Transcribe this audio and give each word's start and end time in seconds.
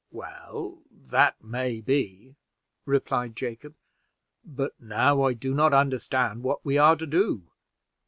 "Well, 0.09 0.81
that 0.91 1.43
may 1.43 1.79
be," 1.79 2.35
replied 2.87 3.35
Jacob; 3.35 3.75
"but 4.43 4.73
now 4.81 5.21
I 5.21 5.33
do 5.33 5.53
not 5.53 5.75
understand 5.75 6.41
what 6.41 6.65
we 6.65 6.75
are 6.79 6.95
to 6.95 7.05
do." 7.05 7.51